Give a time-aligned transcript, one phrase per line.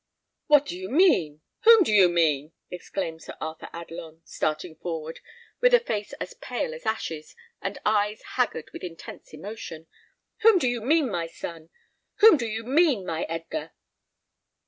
[0.47, 1.41] "What do you mean?
[1.59, 5.19] whom do you mean?" exclaimed Sir Arthur Adelon, starting forward,
[5.59, 9.85] with a face as pale as ashes, and eyes haggard with intense emotion.
[10.39, 11.69] "Whom do you mean, my son?
[12.15, 13.73] Whom do you mean, my Edgar?"